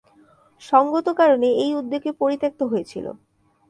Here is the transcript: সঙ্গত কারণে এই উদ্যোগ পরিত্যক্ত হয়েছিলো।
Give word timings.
সঙ্গত 0.61 1.07
কারণে 1.19 1.47
এই 1.63 1.71
উদ্যোগ 1.75 2.03
পরিত্যক্ত 2.19 2.61
হয়েছিলো। 2.63 3.11